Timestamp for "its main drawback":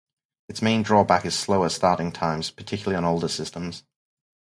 0.49-1.25